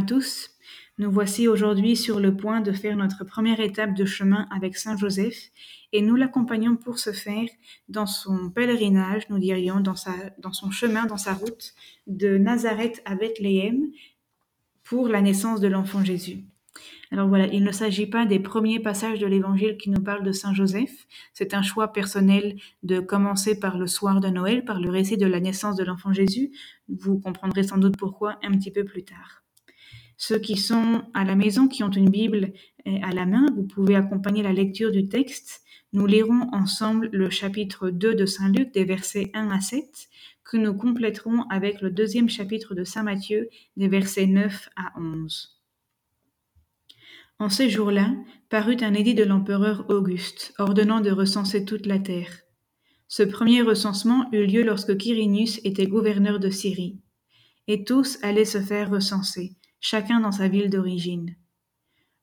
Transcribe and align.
À 0.00 0.02
tous. 0.02 0.48
Nous 0.96 1.10
voici 1.10 1.46
aujourd'hui 1.46 1.94
sur 1.94 2.20
le 2.20 2.34
point 2.34 2.62
de 2.62 2.72
faire 2.72 2.96
notre 2.96 3.22
première 3.22 3.60
étape 3.60 3.92
de 3.92 4.06
chemin 4.06 4.46
avec 4.50 4.78
Saint 4.78 4.96
Joseph 4.96 5.50
et 5.92 6.00
nous 6.00 6.16
l'accompagnons 6.16 6.76
pour 6.76 6.98
ce 6.98 7.12
faire 7.12 7.46
dans 7.90 8.06
son 8.06 8.48
pèlerinage, 8.48 9.28
nous 9.28 9.38
dirions, 9.38 9.80
dans, 9.80 9.92
dans 10.38 10.54
son 10.54 10.70
chemin, 10.70 11.04
dans 11.04 11.18
sa 11.18 11.34
route 11.34 11.74
de 12.06 12.38
Nazareth 12.38 13.02
à 13.04 13.14
Bethléem 13.14 13.90
pour 14.82 15.08
la 15.08 15.20
naissance 15.20 15.60
de 15.60 15.68
l'enfant 15.68 16.02
Jésus. 16.02 16.44
Alors 17.10 17.28
voilà, 17.28 17.48
il 17.48 17.62
ne 17.62 17.72
s'agit 17.72 18.06
pas 18.06 18.24
des 18.24 18.40
premiers 18.40 18.80
passages 18.80 19.18
de 19.18 19.26
l'Évangile 19.26 19.76
qui 19.76 19.90
nous 19.90 20.02
parlent 20.02 20.24
de 20.24 20.32
Saint 20.32 20.54
Joseph. 20.54 21.06
C'est 21.34 21.52
un 21.52 21.60
choix 21.60 21.92
personnel 21.92 22.56
de 22.84 23.00
commencer 23.00 23.60
par 23.60 23.76
le 23.76 23.86
soir 23.86 24.20
de 24.20 24.28
Noël, 24.28 24.64
par 24.64 24.80
le 24.80 24.88
récit 24.88 25.18
de 25.18 25.26
la 25.26 25.40
naissance 25.40 25.76
de 25.76 25.84
l'enfant 25.84 26.14
Jésus. 26.14 26.52
Vous 26.88 27.20
comprendrez 27.20 27.64
sans 27.64 27.76
doute 27.76 27.98
pourquoi 27.98 28.38
un 28.42 28.52
petit 28.52 28.70
peu 28.70 28.84
plus 28.84 29.04
tard. 29.04 29.39
Ceux 30.22 30.38
qui 30.38 30.58
sont 30.58 31.00
à 31.14 31.24
la 31.24 31.34
maison, 31.34 31.66
qui 31.66 31.82
ont 31.82 31.90
une 31.90 32.10
Bible 32.10 32.52
eh, 32.84 33.02
à 33.02 33.10
la 33.10 33.24
main, 33.24 33.46
vous 33.56 33.62
pouvez 33.62 33.96
accompagner 33.96 34.42
la 34.42 34.52
lecture 34.52 34.90
du 34.90 35.08
texte. 35.08 35.62
Nous 35.94 36.04
lirons 36.04 36.46
ensemble 36.52 37.08
le 37.10 37.30
chapitre 37.30 37.88
2 37.88 38.14
de 38.14 38.26
Saint 38.26 38.50
Luc, 38.50 38.70
des 38.74 38.84
versets 38.84 39.30
1 39.32 39.48
à 39.50 39.62
7, 39.62 40.10
que 40.44 40.58
nous 40.58 40.74
compléterons 40.74 41.44
avec 41.48 41.80
le 41.80 41.90
deuxième 41.90 42.28
chapitre 42.28 42.74
de 42.74 42.84
Saint 42.84 43.02
Matthieu, 43.02 43.48
des 43.78 43.88
versets 43.88 44.26
9 44.26 44.68
à 44.76 44.92
11. 45.00 45.58
En 47.38 47.48
ces 47.48 47.70
jours-là, 47.70 48.12
parut 48.50 48.76
un 48.82 48.92
édit 48.92 49.14
de 49.14 49.24
l'empereur 49.24 49.86
Auguste, 49.88 50.52
ordonnant 50.58 51.00
de 51.00 51.10
recenser 51.10 51.64
toute 51.64 51.86
la 51.86 51.98
terre. 51.98 52.42
Ce 53.08 53.22
premier 53.22 53.62
recensement 53.62 54.28
eut 54.32 54.44
lieu 54.44 54.64
lorsque 54.64 54.98
Quirinius 54.98 55.62
était 55.64 55.86
gouverneur 55.86 56.40
de 56.40 56.50
Syrie. 56.50 56.98
Et 57.68 57.84
tous 57.84 58.18
allaient 58.22 58.44
se 58.44 58.60
faire 58.60 58.90
recenser, 58.90 59.56
chacun 59.80 60.20
dans 60.20 60.32
sa 60.32 60.48
ville 60.48 60.70
d'origine. 60.70 61.36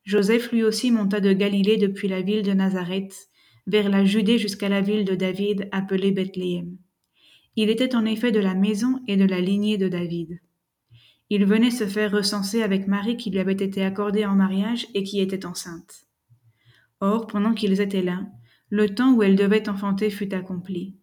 Joseph 0.04 0.52
lui 0.52 0.62
aussi 0.62 0.90
monta 0.90 1.20
de 1.20 1.32
Galilée 1.32 1.76
depuis 1.76 2.08
la 2.08 2.22
ville 2.22 2.42
de 2.42 2.52
Nazareth, 2.52 3.28
vers 3.66 3.90
la 3.90 4.04
Judée 4.04 4.38
jusqu'à 4.38 4.68
la 4.68 4.80
ville 4.80 5.04
de 5.04 5.14
David 5.14 5.68
appelée 5.72 6.12
Bethléem. 6.12 6.78
Il 7.56 7.68
était 7.68 7.94
en 7.94 8.06
effet 8.06 8.32
de 8.32 8.40
la 8.40 8.54
maison 8.54 9.02
et 9.06 9.16
de 9.16 9.24
la 9.24 9.40
lignée 9.40 9.76
de 9.76 9.88
David. 9.88 10.40
Il 11.28 11.44
venait 11.44 11.70
se 11.70 11.86
faire 11.86 12.12
recenser 12.12 12.62
avec 12.62 12.86
Marie 12.86 13.18
qui 13.18 13.30
lui 13.30 13.38
avait 13.38 13.52
été 13.52 13.84
accordée 13.84 14.24
en 14.24 14.34
mariage 14.34 14.86
et 14.94 15.02
qui 15.02 15.20
était 15.20 15.44
enceinte. 15.44 16.06
Or, 17.00 17.26
pendant 17.26 17.52
qu'ils 17.52 17.80
étaient 17.80 18.02
là, 18.02 18.26
le 18.70 18.94
temps 18.94 19.12
où 19.12 19.22
elle 19.22 19.36
devait 19.36 19.68
enfanter 19.68 20.08
fut 20.08 20.32
accompli. 20.34 20.96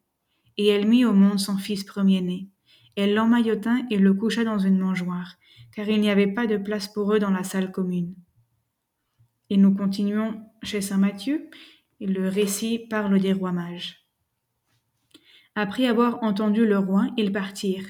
Et 0.58 0.68
elle 0.68 0.88
mit 0.88 1.06
au 1.06 1.14
monde 1.14 1.40
son 1.40 1.58
fils 1.58 1.84
premier-né. 1.84 2.50
Elle 2.96 3.14
l'emmaillota 3.14 3.76
et 3.90 3.98
le 3.98 4.14
coucha 4.14 4.44
dans 4.44 4.60
une 4.60 4.80
mangeoire, 4.80 5.36
car 5.74 5.88
il 5.90 6.00
n'y 6.00 6.10
avait 6.10 6.34
pas 6.34 6.48
de 6.48 6.58
place 6.58 6.88
pour 6.88 7.14
eux 7.14 7.20
dans 7.20 7.32
la 7.32 7.44
salle 7.44 7.72
commune. 7.72 8.16
Et 9.50 9.58
nous 9.58 9.74
continuons 9.74 10.42
chez 10.64 10.82
Saint 10.82 10.98
Matthieu, 10.98 11.50
et 12.00 12.08
le 12.08 12.30
récit 12.30 12.80
parle 12.90 13.20
des 13.20 13.34
rois 13.34 13.52
mages. 13.52 14.06
Après 15.56 15.88
avoir 15.88 16.24
entendu 16.24 16.66
le 16.66 16.78
roi, 16.78 17.08
ils 17.18 17.32
partirent, 17.32 17.90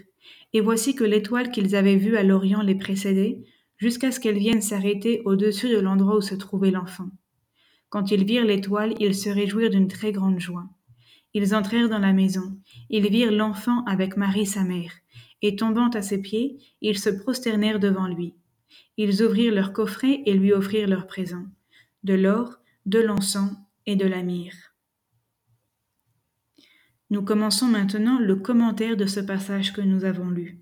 et 0.53 0.61
voici 0.61 0.95
que 0.95 1.03
l'étoile 1.03 1.51
qu'ils 1.51 1.75
avaient 1.75 1.97
vue 1.97 2.17
à 2.17 2.23
l'Orient 2.23 2.61
les 2.61 2.75
précédait, 2.75 3.43
jusqu'à 3.77 4.11
ce 4.11 4.19
qu'elle 4.19 4.37
vienne 4.37 4.61
s'arrêter 4.61 5.21
au-dessus 5.25 5.69
de 5.69 5.79
l'endroit 5.79 6.17
où 6.17 6.21
se 6.21 6.35
trouvait 6.35 6.71
l'enfant. 6.71 7.09
Quand 7.89 8.11
ils 8.11 8.25
virent 8.25 8.45
l'étoile, 8.45 8.93
ils 8.99 9.15
se 9.15 9.29
réjouirent 9.29 9.69
d'une 9.69 9.87
très 9.87 10.11
grande 10.11 10.39
joie. 10.39 10.65
Ils 11.35 11.53
entrèrent 11.53 11.89
dans 11.89 11.99
la 11.99 12.13
maison, 12.13 12.57
ils 12.89 13.09
virent 13.09 13.33
l'enfant 13.33 13.83
avec 13.83 14.15
Marie 14.15 14.45
sa 14.45 14.63
mère, 14.63 14.93
et 15.41 15.57
tombant 15.57 15.89
à 15.89 16.01
ses 16.01 16.21
pieds, 16.21 16.57
ils 16.79 16.97
se 16.97 17.09
prosternèrent 17.09 17.81
devant 17.81 18.07
lui. 18.07 18.33
Ils 18.95 19.21
ouvrirent 19.21 19.53
leur 19.53 19.73
coffret 19.73 20.23
et 20.25 20.33
lui 20.33 20.53
offrirent 20.53 20.87
leurs 20.87 21.07
présents, 21.07 21.45
de 22.05 22.13
l'or, 22.13 22.59
de 22.85 22.99
l'encens 22.99 23.51
et 23.85 23.97
de 23.97 24.07
la 24.07 24.23
myrrhe. 24.23 24.73
Nous 27.09 27.21
commençons 27.21 27.67
maintenant 27.67 28.17
le 28.17 28.37
commentaire 28.37 28.95
de 28.95 29.05
ce 29.05 29.19
passage 29.19 29.73
que 29.73 29.81
nous 29.81 30.05
avons 30.05 30.29
lu. 30.29 30.61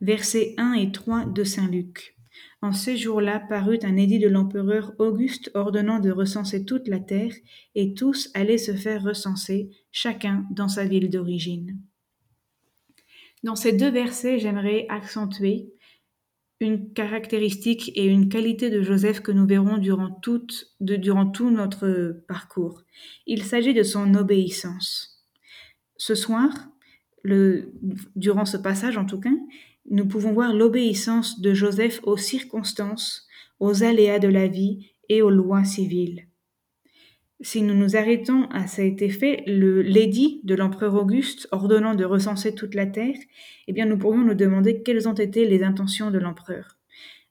Versets 0.00 0.54
1 0.56 0.72
et 0.72 0.90
3 0.90 1.26
de 1.26 1.44
Saint 1.44 1.68
Luc. 1.68 2.16
En 2.62 2.72
ces 2.72 2.96
jours-là 2.96 3.40
parut 3.40 3.80
un 3.82 3.96
édit 3.96 4.20
de 4.20 4.28
l'empereur 4.28 4.92
Auguste 4.98 5.50
ordonnant 5.54 5.98
de 5.98 6.12
recenser 6.12 6.64
toute 6.64 6.86
la 6.86 7.00
terre, 7.00 7.34
et 7.74 7.92
tous 7.92 8.30
allaient 8.34 8.56
se 8.56 8.74
faire 8.74 9.02
recenser, 9.02 9.70
chacun 9.90 10.46
dans 10.52 10.68
sa 10.68 10.84
ville 10.84 11.10
d'origine. 11.10 11.80
Dans 13.42 13.56
ces 13.56 13.72
deux 13.72 13.90
versets, 13.90 14.38
j'aimerais 14.38 14.86
accentuer 14.88 15.72
une 16.60 16.92
caractéristique 16.92 17.90
et 17.96 18.06
une 18.06 18.28
qualité 18.28 18.70
de 18.70 18.82
Joseph 18.82 19.20
que 19.20 19.32
nous 19.32 19.46
verrons 19.48 19.78
durant, 19.78 20.12
tout 20.12 20.46
notre 21.50 22.22
parcours. 22.28 22.84
Il 23.26 23.42
s'agit 23.42 23.74
de 23.74 23.82
son 23.82 24.14
obéissance. 24.14 25.26
Ce 25.96 26.14
soir, 26.14 26.50
durant 27.24 28.44
ce 28.44 28.56
passage 28.56 28.96
en 28.96 29.04
tout 29.04 29.18
cas, 29.18 29.34
nous 29.90 30.06
pouvons 30.06 30.32
voir 30.32 30.54
l'obéissance 30.54 31.40
de 31.40 31.54
Joseph 31.54 32.00
aux 32.04 32.16
circonstances, 32.16 33.26
aux 33.60 33.82
aléas 33.82 34.18
de 34.18 34.28
la 34.28 34.46
vie 34.46 34.92
et 35.08 35.22
aux 35.22 35.30
lois 35.30 35.64
civiles. 35.64 36.26
Si 37.40 37.60
nous 37.62 37.74
nous 37.74 37.96
arrêtons 37.96 38.44
à 38.50 38.68
cet 38.68 39.02
effet, 39.02 39.42
le 39.48 39.82
l'édit 39.82 40.40
de 40.44 40.54
l'empereur 40.54 40.94
Auguste 40.94 41.48
ordonnant 41.50 41.96
de 41.96 42.04
recenser 42.04 42.54
toute 42.54 42.74
la 42.74 42.86
terre, 42.86 43.16
eh 43.66 43.72
bien 43.72 43.84
nous 43.84 43.98
pourrions 43.98 44.22
nous 44.22 44.34
demander 44.34 44.82
quelles 44.82 45.08
ont 45.08 45.14
été 45.14 45.46
les 45.48 45.64
intentions 45.64 46.12
de 46.12 46.18
l'empereur. 46.18 46.78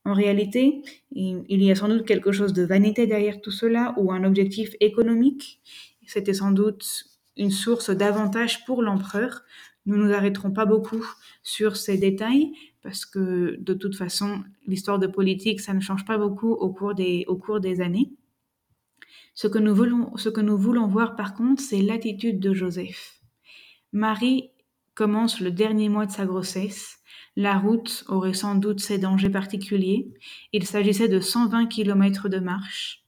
En 0.03 0.13
réalité, 0.13 0.81
il 1.11 1.63
y 1.63 1.71
a 1.71 1.75
sans 1.75 1.87
doute 1.87 2.05
quelque 2.05 2.31
chose 2.31 2.53
de 2.53 2.63
vanité 2.63 3.07
derrière 3.07 3.39
tout 3.39 3.51
cela 3.51 3.93
ou 3.97 4.11
un 4.11 4.23
objectif 4.23 4.75
économique. 4.81 5.61
C'était 6.07 6.33
sans 6.33 6.51
doute 6.51 7.05
une 7.37 7.51
source 7.51 7.89
d'avantage 7.89 8.65
pour 8.65 8.81
l'empereur. 8.81 9.43
Nous 9.85 9.97
ne 9.97 10.05
nous 10.05 10.13
arrêterons 10.13 10.51
pas 10.51 10.65
beaucoup 10.65 11.03
sur 11.43 11.75
ces 11.75 11.97
détails 11.97 12.51
parce 12.81 13.05
que 13.05 13.57
de 13.59 13.73
toute 13.73 13.95
façon, 13.95 14.43
l'histoire 14.67 14.99
de 14.99 15.07
politique, 15.07 15.61
ça 15.61 15.73
ne 15.73 15.79
change 15.79 16.05
pas 16.05 16.17
beaucoup 16.17 16.51
au 16.51 16.71
cours 16.71 16.93
des, 16.93 17.81
années. 17.81 18.11
Ce 19.33 19.47
que, 19.47 19.59
nous 19.59 19.73
voulons, 19.73 20.15
ce 20.17 20.29
que 20.29 20.41
nous 20.41 20.57
voulons 20.57 20.87
voir 20.87 21.15
par 21.15 21.33
contre, 21.33 21.61
c'est 21.61 21.81
l'attitude 21.81 22.39
de 22.39 22.53
Joseph. 22.53 23.19
Marie 23.91 24.51
commence 24.93 25.39
le 25.39 25.51
dernier 25.51 25.89
mois 25.89 26.05
de 26.05 26.11
sa 26.11 26.25
grossesse. 26.25 26.97
La 27.35 27.57
route 27.57 28.03
aurait 28.07 28.33
sans 28.33 28.55
doute 28.55 28.81
ses 28.81 28.97
dangers 28.97 29.29
particuliers. 29.29 30.11
Il 30.53 30.65
s'agissait 30.65 31.07
de 31.07 31.19
120 31.19 31.67
km 31.67 32.29
de 32.29 32.39
marche 32.39 33.01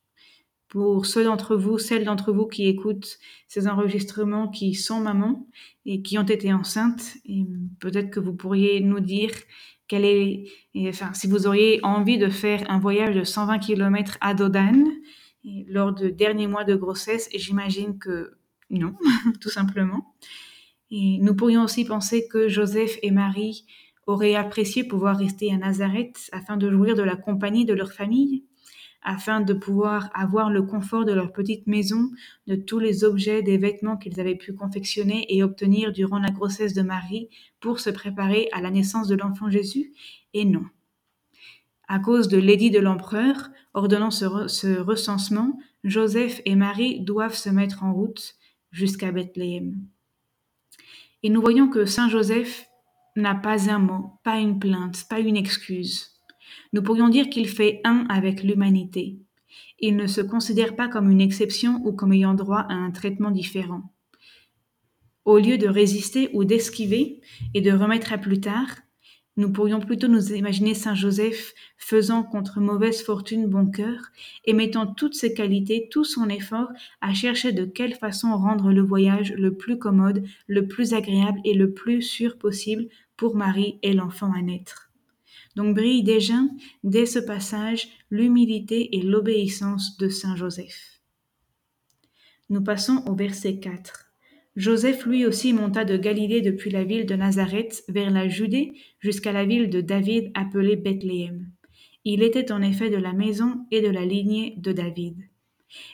pour 0.74 1.06
ceux 1.06 1.24
d'entre 1.24 1.56
vous, 1.56 1.78
celles 1.78 2.04
d'entre 2.04 2.34
vous 2.34 2.48
qui 2.48 2.68
écoutent 2.68 3.20
ces 3.48 3.68
enregistrements 3.68 4.48
qui 4.48 4.74
sont 4.74 5.00
mamans 5.00 5.48
et 5.86 6.02
qui 6.02 6.18
ont 6.18 6.24
été 6.24 6.52
enceintes, 6.52 7.14
et 7.26 7.46
peut-être 7.80 8.10
que 8.10 8.20
vous 8.20 8.34
pourriez 8.34 8.82
nous 8.82 9.00
dire 9.00 9.30
quelle 9.88 10.04
est, 10.04 10.46
enfin, 10.88 11.14
si 11.14 11.28
vous 11.28 11.46
auriez 11.46 11.80
envie 11.84 12.18
de 12.18 12.28
faire 12.28 12.64
un 12.72 12.80
voyage 12.80 13.14
de 13.14 13.24
120 13.24 13.60
km 13.60 14.18
à 14.20 14.34
Dodane 14.34 14.88
lors 15.68 15.94
de 15.94 16.10
derniers 16.10 16.48
mois 16.48 16.64
de 16.64 16.76
grossesse, 16.76 17.30
et 17.32 17.38
j'imagine 17.38 18.00
que 18.00 18.32
non, 18.72 18.96
tout 19.42 19.52
simplement. 19.52 20.16
Et 20.90 21.20
nous 21.22 21.36
pourrions 21.36 21.66
aussi 21.66 21.86
penser 21.86 22.28
que 22.28 22.48
Joseph 22.48 22.98
et 23.04 23.12
Marie 23.12 23.68
auraient 24.08 24.34
apprécié 24.34 24.84
pouvoir 24.84 25.20
rester 25.20 25.54
à 25.54 25.58
Nazareth 25.58 26.32
afin 26.32 26.58
de 26.58 26.72
jouir 26.72 26.96
de 26.96 27.04
la 27.04 27.16
compagnie 27.16 27.66
de 27.66 27.76
leur 27.76 27.92
famille 27.92 28.46
afin 29.04 29.42
de 29.42 29.54
pouvoir 29.54 30.10
avoir 30.14 30.50
le 30.50 30.64
confort 30.64 31.06
de 31.06 31.14
leur 31.14 31.32
petite 31.32 31.68
maison, 31.68 32.10
de 32.48 32.56
tous 32.56 32.80
les 32.80 33.04
objets, 33.04 33.42
des 33.42 33.58
vêtements 33.58 33.98
qu'ils 33.98 34.20
avaient 34.20 34.36
pu 34.36 34.54
confectionner 34.54 35.26
et 35.30 35.44
obtenir 35.44 35.92
durant 35.92 36.20
la 36.20 36.32
grossesse 36.32 36.74
de 36.74 36.82
Marie 36.82 37.30
pour 37.60 37.80
se 37.80 37.90
préparer 37.90 38.50
à 38.54 38.62
la 38.62 38.72
naissance 38.72 39.08
de 39.08 39.16
l'enfant 39.16 39.50
Jésus 39.50 39.94
Et 40.34 40.46
non. 40.46 40.66
À 41.88 42.00
cause 42.00 42.28
de 42.28 42.38
l'édit 42.38 42.72
de 42.72 42.80
l'empereur 42.80 43.50
ordonnant 43.74 44.12
ce, 44.12 44.48
ce, 44.48 44.80
recensement, 44.80 45.60
Joseph 45.84 46.42
et 46.46 46.56
Marie 46.56 47.02
doivent 47.02 47.36
se 47.36 47.50
mettre 47.50 47.84
en 47.84 47.94
route 47.94 48.36
jusqu'à 48.72 49.12
Bethléem. 49.12 49.76
Et 51.24 51.30
nous 51.30 51.42
voyons 51.42 51.68
que 51.68 51.86
Saint 51.86 52.10
Joseph 52.10 52.66
n'a 53.16 53.36
pas 53.36 53.70
un 53.70 53.80
mot, 53.80 54.20
pas 54.24 54.40
une 54.40 54.60
plainte, 54.60 55.06
pas 55.10 55.20
une 55.20 55.38
excuse. 55.38 56.13
Nous 56.74 56.82
pourrions 56.82 57.10
dire 57.10 57.30
qu'il 57.30 57.48
fait 57.48 57.82
un 57.84 58.06
avec 58.10 58.44
l'humanité. 58.44 59.18
Il 59.80 59.96
ne 59.96 60.08
se 60.08 60.22
considère 60.22 60.76
pas 60.76 60.88
comme 60.88 61.10
une 61.10 61.22
exception 61.22 61.82
ou 61.84 61.94
comme 61.94 62.14
ayant 62.14 62.34
droit 62.34 62.66
à 62.70 62.74
un 62.74 62.92
traitement 62.92 63.32
différent. 63.32 63.94
Au 65.26 65.38
lieu 65.38 65.58
de 65.58 65.68
résister 65.68 66.30
ou 66.34 66.44
d'esquiver 66.44 67.22
et 67.54 67.62
de 67.62 67.72
remettre 67.72 68.12
à 68.12 68.18
plus 68.18 68.42
tard, 68.42 68.68
nous 69.36 69.52
pourrions 69.52 69.80
plutôt 69.80 70.08
nous 70.08 70.34
imaginer 70.34 70.76
Saint 70.76 70.94
Joseph 70.94 71.56
faisant 71.78 72.22
contre 72.24 72.60
mauvaise 72.60 73.02
fortune 73.02 73.48
bon 73.48 73.66
cœur 73.66 74.00
et 74.46 74.54
mettant 74.54 74.86
toutes 74.86 75.16
ses 75.16 75.34
qualités, 75.34 75.88
tout 75.90 76.04
son 76.04 76.30
effort 76.30 76.70
à 77.02 77.14
chercher 77.14 77.52
de 77.52 77.66
quelle 77.66 77.96
façon 77.96 78.38
rendre 78.38 78.72
le 78.72 78.82
voyage 78.82 79.34
le 79.34 79.56
plus 79.56 79.80
commode, 79.80 80.24
le 80.48 80.68
plus 80.68 80.94
agréable 80.94 81.40
et 81.46 81.56
le 81.56 81.74
plus 81.74 82.04
sûr 82.04 82.38
possible 82.38 82.88
pour 83.18 83.36
Marie 83.36 83.80
et 83.82 83.94
l'enfant 83.94 84.32
à 84.32 84.42
naître. 84.42 84.93
Donc 85.56 85.76
brille 85.76 86.04
déjà, 86.04 86.40
dès 86.84 87.06
ce 87.06 87.20
passage, 87.20 87.88
l'humilité 88.10 88.98
et 88.98 89.02
l'obéissance 89.02 89.98
de 89.98 90.10
Saint 90.10 90.36
Joseph. 90.36 91.02
Nous 92.50 92.64
passons 92.64 93.04
au 93.08 93.16
verset 93.16 93.60
4. 93.60 94.12
Joseph 94.56 95.06
lui 95.06 95.26
aussi 95.26 95.54
monta 95.54 95.86
de 95.86 95.98
Galilée 95.98 96.42
depuis 96.42 96.70
la 96.70 96.84
ville 96.84 97.06
de 97.06 97.16
Nazareth 97.16 97.84
vers 97.88 98.12
la 98.12 98.28
Judée 98.28 98.74
jusqu'à 99.00 99.32
la 99.32 99.46
ville 99.46 99.70
de 99.70 99.82
David 99.82 100.32
appelée 100.36 100.76
Bethléem. 100.76 101.48
Il 102.06 102.22
était 102.22 102.52
en 102.52 102.62
effet 102.62 102.90
de 102.90 102.98
la 102.98 103.14
maison 103.14 103.66
et 103.72 103.82
de 103.82 103.88
la 103.88 104.06
lignée 104.06 104.56
de 104.58 104.72
David. 104.72 105.18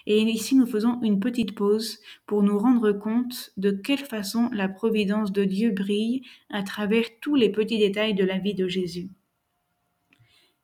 Et 0.07 0.19
ici 0.21 0.55
nous 0.55 0.65
faisons 0.65 1.01
une 1.03 1.19
petite 1.19 1.55
pause 1.55 1.99
pour 2.25 2.43
nous 2.43 2.57
rendre 2.57 2.91
compte 2.91 3.51
de 3.55 3.71
quelle 3.71 3.99
façon 3.99 4.49
la 4.51 4.67
providence 4.67 5.31
de 5.31 5.45
Dieu 5.45 5.71
brille 5.71 6.23
à 6.49 6.63
travers 6.63 7.05
tous 7.21 7.35
les 7.35 7.49
petits 7.49 7.77
détails 7.77 8.15
de 8.15 8.25
la 8.25 8.39
vie 8.39 8.55
de 8.55 8.67
Jésus. 8.67 9.09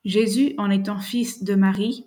Jésus, 0.06 0.54
en 0.58 0.70
étant 0.70 1.00
fils 1.00 1.44
de 1.44 1.56
Marie, 1.56 2.06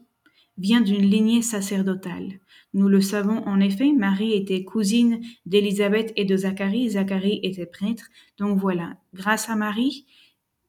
vient 0.57 0.81
d'une 0.81 1.03
lignée 1.03 1.43
sacerdotale. 1.43 2.41
Nous 2.73 2.89
le 2.89 3.01
savons 3.01 3.45
en 3.47 3.61
effet, 3.61 3.93
Marie 3.93 4.35
était 4.35 4.65
cousine 4.65 5.21
d'Élisabeth 5.47 6.13
et 6.17 6.25
de 6.25 6.37
Zacharie, 6.37 6.91
Zacharie 6.91 7.41
était 7.43 7.67
prêtre, 7.67 8.09
donc 8.39 8.59
voilà, 8.59 8.97
grâce 9.15 9.49
à 9.49 9.57
Marie, 9.57 10.07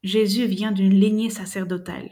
Jésus 0.03 0.45
vient 0.45 0.71
d'une 0.71 0.93
lignée 0.93 1.29
sacerdotale. 1.29 2.09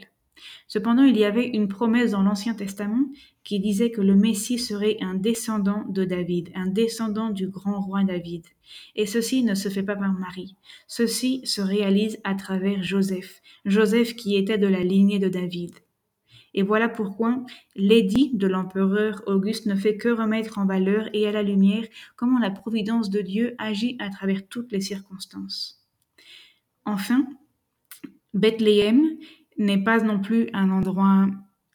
Cependant, 0.68 1.04
il 1.04 1.16
y 1.16 1.24
avait 1.24 1.48
une 1.48 1.68
promesse 1.68 2.12
dans 2.12 2.22
l'Ancien 2.22 2.54
Testament 2.54 3.06
qui 3.48 3.60
disait 3.60 3.90
que 3.90 4.02
le 4.02 4.14
Messie 4.14 4.58
serait 4.58 4.98
un 5.00 5.14
descendant 5.14 5.82
de 5.88 6.04
David, 6.04 6.50
un 6.54 6.66
descendant 6.66 7.30
du 7.30 7.48
grand 7.48 7.80
roi 7.80 8.04
David. 8.04 8.44
Et 8.94 9.06
ceci 9.06 9.42
ne 9.42 9.54
se 9.54 9.70
fait 9.70 9.82
pas 9.82 9.96
par 9.96 10.12
Marie. 10.12 10.54
Ceci 10.86 11.40
se 11.44 11.62
réalise 11.62 12.18
à 12.24 12.34
travers 12.34 12.82
Joseph, 12.82 13.40
Joseph 13.64 14.16
qui 14.16 14.36
était 14.36 14.58
de 14.58 14.66
la 14.66 14.84
lignée 14.84 15.18
de 15.18 15.30
David. 15.30 15.70
Et 16.52 16.62
voilà 16.62 16.90
pourquoi 16.90 17.42
l'édit 17.74 18.32
de 18.34 18.46
l'empereur 18.46 19.22
Auguste 19.26 19.64
ne 19.64 19.76
fait 19.76 19.96
que 19.96 20.10
remettre 20.10 20.58
en 20.58 20.66
valeur 20.66 21.08
et 21.14 21.26
à 21.26 21.32
la 21.32 21.42
lumière 21.42 21.86
comment 22.16 22.38
la 22.38 22.50
providence 22.50 23.08
de 23.08 23.22
Dieu 23.22 23.54
agit 23.56 23.96
à 23.98 24.10
travers 24.10 24.46
toutes 24.46 24.72
les 24.72 24.82
circonstances. 24.82 25.82
Enfin, 26.84 27.26
Bethléem 28.34 29.16
n'est 29.56 29.82
pas 29.82 30.00
non 30.00 30.20
plus 30.20 30.50
un 30.52 30.68
endroit 30.68 31.28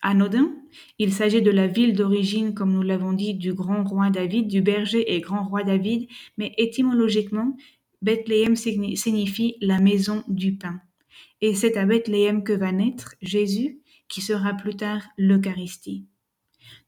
anodin. 0.03 0.53
Il 0.99 1.13
s'agit 1.13 1.41
de 1.41 1.51
la 1.51 1.67
ville 1.67 1.93
d'origine, 1.95 2.53
comme 2.53 2.73
nous 2.73 2.81
l'avons 2.81 3.13
dit, 3.13 3.33
du 3.33 3.53
grand 3.53 3.83
roi 3.83 4.09
David, 4.09 4.47
du 4.47 4.61
berger 4.61 5.13
et 5.13 5.21
grand 5.21 5.43
roi 5.43 5.63
David, 5.63 6.07
mais 6.37 6.53
étymologiquement, 6.57 7.55
Bethléem 8.01 8.55
signifie 8.55 9.55
la 9.61 9.79
maison 9.79 10.23
du 10.27 10.55
pain. 10.55 10.81
Et 11.41 11.55
c'est 11.55 11.77
à 11.77 11.85
Bethléem 11.85 12.43
que 12.43 12.53
va 12.53 12.71
naître 12.71 13.15
Jésus, 13.21 13.79
qui 14.09 14.21
sera 14.21 14.53
plus 14.53 14.75
tard 14.75 15.03
l'Eucharistie. 15.17 16.05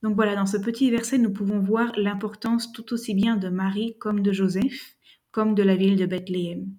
Donc 0.04 0.16
voilà, 0.16 0.36
dans 0.36 0.46
ce 0.46 0.58
petit 0.58 0.92
verset, 0.92 1.18
nous 1.18 1.32
pouvons 1.32 1.60
voir 1.60 1.92
l'importance 1.98 2.72
tout 2.72 2.94
aussi 2.94 3.14
bien 3.14 3.38
de 3.38 3.50
Marie 3.50 3.98
comme 3.98 4.22
de 4.22 4.32
Joseph, 4.32 4.95
comme 5.36 5.54
de 5.54 5.64
la 5.64 5.76
ville 5.76 5.98
de 5.98 6.06
Bethléem. 6.06 6.70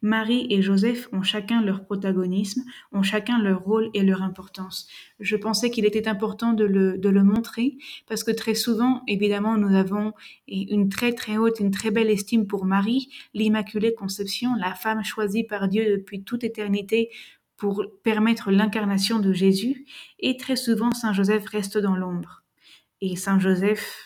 Marie 0.00 0.46
et 0.48 0.62
Joseph 0.62 1.06
ont 1.12 1.20
chacun 1.20 1.60
leur 1.60 1.84
protagonisme, 1.84 2.62
ont 2.90 3.02
chacun 3.02 3.38
leur 3.42 3.60
rôle 3.60 3.90
et 3.92 4.02
leur 4.02 4.22
importance. 4.22 4.88
Je 5.20 5.36
pensais 5.36 5.68
qu'il 5.68 5.84
était 5.84 6.08
important 6.08 6.54
de 6.54 6.64
le, 6.64 6.96
de 6.96 7.10
le 7.10 7.22
montrer 7.22 7.76
parce 8.08 8.24
que 8.24 8.30
très 8.30 8.54
souvent, 8.54 9.02
évidemment, 9.06 9.58
nous 9.58 9.76
avons 9.76 10.14
une 10.48 10.88
très 10.88 11.12
très 11.12 11.36
haute, 11.36 11.60
une 11.60 11.70
très 11.70 11.90
belle 11.90 12.08
estime 12.08 12.46
pour 12.46 12.64
Marie, 12.64 13.10
l'Immaculée 13.34 13.92
Conception, 13.92 14.54
la 14.58 14.74
femme 14.74 15.04
choisie 15.04 15.44
par 15.44 15.68
Dieu 15.68 15.84
depuis 15.98 16.24
toute 16.24 16.42
éternité 16.42 17.10
pour 17.58 17.84
permettre 18.02 18.50
l'incarnation 18.50 19.18
de 19.18 19.34
Jésus, 19.34 19.84
et 20.20 20.38
très 20.38 20.56
souvent 20.56 20.92
Saint 20.92 21.12
Joseph 21.12 21.44
reste 21.48 21.76
dans 21.76 21.96
l'ombre. 21.96 22.44
Et 23.02 23.14
Saint 23.16 23.38
Joseph 23.38 24.05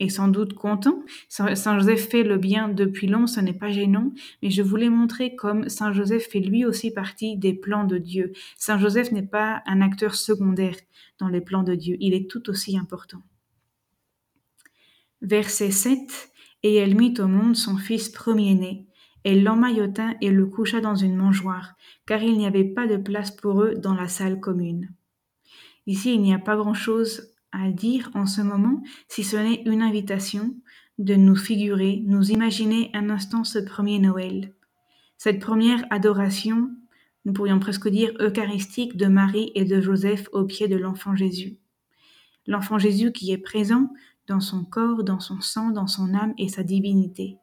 est 0.00 0.08
sans 0.08 0.28
doute 0.28 0.54
content. 0.54 1.02
Saint 1.28 1.78
Joseph 1.78 2.08
fait 2.08 2.22
le 2.22 2.38
bien 2.38 2.68
depuis 2.68 3.06
long, 3.06 3.26
ce 3.26 3.40
n'est 3.40 3.52
pas 3.52 3.70
gênant, 3.70 4.12
mais 4.42 4.50
je 4.50 4.62
voulais 4.62 4.90
montrer 4.90 5.34
comme 5.34 5.68
Saint 5.68 5.92
Joseph 5.92 6.28
fait 6.28 6.40
lui 6.40 6.64
aussi 6.64 6.90
partie 6.90 7.36
des 7.36 7.54
plans 7.54 7.84
de 7.84 7.98
Dieu. 7.98 8.32
Saint 8.56 8.78
Joseph 8.78 9.12
n'est 9.12 9.26
pas 9.26 9.62
un 9.66 9.80
acteur 9.80 10.14
secondaire 10.14 10.76
dans 11.18 11.28
les 11.28 11.40
plans 11.40 11.62
de 11.62 11.74
Dieu, 11.74 11.96
il 12.00 12.14
est 12.14 12.30
tout 12.30 12.48
aussi 12.48 12.78
important. 12.78 13.22
Verset 15.20 15.72
7. 15.72 16.30
Et 16.62 16.74
elle 16.74 16.96
mit 16.96 17.14
au 17.18 17.28
monde 17.28 17.56
son 17.56 17.76
fils 17.76 18.08
premier-né. 18.08 18.86
Elle 19.24 19.42
l'emmaillota 19.42 20.14
et 20.20 20.30
le 20.30 20.46
coucha 20.46 20.80
dans 20.80 20.94
une 20.94 21.16
mangeoire, 21.16 21.74
car 22.06 22.22
il 22.22 22.38
n'y 22.38 22.46
avait 22.46 22.64
pas 22.64 22.86
de 22.86 22.96
place 22.96 23.30
pour 23.30 23.62
eux 23.62 23.74
dans 23.74 23.94
la 23.94 24.08
salle 24.08 24.40
commune. 24.40 24.92
Ici, 25.86 26.14
il 26.14 26.20
n'y 26.20 26.34
a 26.34 26.38
pas 26.38 26.56
grand-chose 26.56 27.27
à 27.52 27.70
dire 27.70 28.10
en 28.14 28.26
ce 28.26 28.40
moment, 28.40 28.82
si 29.08 29.24
ce 29.24 29.36
n'est 29.36 29.62
une 29.62 29.82
invitation 29.82 30.54
de 30.98 31.14
nous 31.14 31.36
figurer, 31.36 32.02
nous 32.06 32.30
imaginer 32.30 32.90
un 32.94 33.10
instant 33.10 33.44
ce 33.44 33.58
premier 33.58 33.98
Noël, 33.98 34.52
cette 35.18 35.40
première 35.40 35.84
adoration, 35.90 36.70
nous 37.24 37.32
pourrions 37.32 37.58
presque 37.58 37.88
dire 37.88 38.12
eucharistique 38.20 38.96
de 38.96 39.06
Marie 39.06 39.50
et 39.56 39.64
de 39.64 39.80
Joseph 39.80 40.28
au 40.32 40.44
pied 40.44 40.68
de 40.68 40.76
l'enfant 40.76 41.16
Jésus. 41.16 41.58
L'enfant 42.46 42.78
Jésus 42.78 43.12
qui 43.12 43.32
est 43.32 43.38
présent 43.38 43.92
dans 44.28 44.40
son 44.40 44.64
corps, 44.64 45.02
dans 45.02 45.18
son 45.18 45.40
sang, 45.40 45.70
dans 45.70 45.88
son 45.88 46.14
âme 46.14 46.34
et 46.38 46.48
sa 46.48 46.62
divinité. 46.62 47.36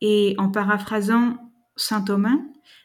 Et 0.00 0.34
en 0.38 0.50
paraphrasant 0.50 1.52
Saint 1.76 2.02
Thomas, 2.02 2.38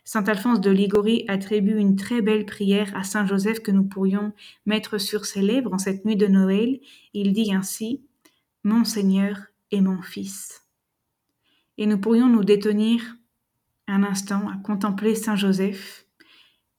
Saint 0.03 0.23
Alphonse 0.23 0.61
de 0.61 0.71
Ligorie 0.71 1.25
attribue 1.27 1.77
une 1.77 1.95
très 1.95 2.21
belle 2.21 2.45
prière 2.45 2.91
à 2.95 3.03
Saint 3.03 3.27
Joseph 3.27 3.59
que 3.59 3.71
nous 3.71 3.83
pourrions 3.83 4.33
mettre 4.65 4.97
sur 4.97 5.25
ses 5.25 5.41
lèvres 5.41 5.73
en 5.73 5.77
cette 5.77 6.05
nuit 6.05 6.15
de 6.15 6.25
Noël. 6.25 6.79
Il 7.13 7.33
dit 7.33 7.53
ainsi 7.53 8.03
Mon 8.63 8.83
Seigneur 8.83 9.37
et 9.69 9.81
mon 9.81 10.01
Fils. 10.01 10.63
Et 11.77 11.85
nous 11.85 11.99
pourrions 11.99 12.27
nous 12.27 12.43
détenir 12.43 13.15
un 13.87 14.03
instant 14.03 14.49
à 14.49 14.57
contempler 14.57 15.13
Saint 15.13 15.35
Joseph, 15.35 16.05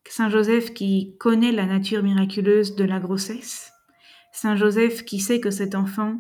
Saint 0.09 0.29
Joseph 0.29 0.75
qui 0.75 1.17
connaît 1.19 1.53
la 1.53 1.67
nature 1.67 2.03
miraculeuse 2.03 2.75
de 2.75 2.83
la 2.83 2.99
grossesse, 2.99 3.73
Saint 4.33 4.57
Joseph 4.57 5.05
qui 5.05 5.21
sait 5.21 5.39
que 5.39 5.53
cet 5.53 5.77
enfant 5.77 6.19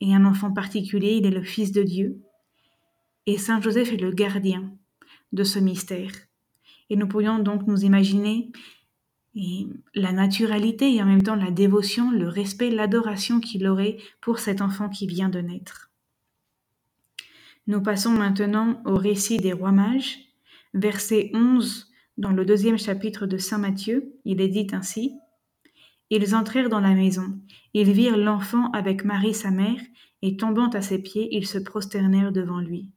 est 0.00 0.14
un 0.14 0.24
enfant 0.24 0.52
particulier, 0.52 1.16
il 1.16 1.26
est 1.26 1.30
le 1.30 1.42
Fils 1.42 1.72
de 1.72 1.82
Dieu, 1.82 2.22
et 3.26 3.38
Saint 3.38 3.60
Joseph 3.60 3.92
est 3.92 4.00
le 4.00 4.12
gardien 4.12 4.72
de 5.34 5.44
ce 5.44 5.58
mystère. 5.58 6.12
Et 6.90 6.96
nous 6.96 7.06
pourrions 7.06 7.38
donc 7.38 7.66
nous 7.66 7.84
imaginer 7.84 8.50
la 9.94 10.12
naturalité 10.12 10.94
et 10.94 11.02
en 11.02 11.06
même 11.06 11.22
temps 11.22 11.34
la 11.34 11.50
dévotion, 11.50 12.10
le 12.12 12.28
respect, 12.28 12.70
l'adoration 12.70 13.40
qu'il 13.40 13.66
aurait 13.66 13.96
pour 14.20 14.38
cet 14.38 14.60
enfant 14.60 14.88
qui 14.88 15.06
vient 15.06 15.28
de 15.28 15.40
naître. 15.40 15.90
Nous 17.66 17.82
passons 17.82 18.10
maintenant 18.10 18.80
au 18.84 18.94
récit 18.94 19.38
des 19.38 19.52
rois 19.52 19.72
mages, 19.72 20.18
verset 20.72 21.30
11 21.34 21.90
dans 22.16 22.30
le 22.30 22.44
deuxième 22.44 22.78
chapitre 22.78 23.26
de 23.26 23.38
Saint 23.38 23.58
Matthieu. 23.58 24.14
Il 24.24 24.40
est 24.40 24.48
dit 24.48 24.68
ainsi 24.72 25.14
Ils 26.10 26.34
entrèrent 26.34 26.68
dans 26.68 26.80
la 26.80 26.94
maison, 26.94 27.40
ils 27.72 27.90
virent 27.90 28.18
l'enfant 28.18 28.70
avec 28.70 29.04
Marie 29.04 29.34
sa 29.34 29.50
mère, 29.50 29.80
et 30.22 30.36
tombant 30.36 30.68
à 30.68 30.80
ses 30.80 31.02
pieds, 31.02 31.28
ils 31.32 31.46
se 31.46 31.58
prosternèrent 31.58 32.32
devant 32.32 32.60
lui. 32.60 32.90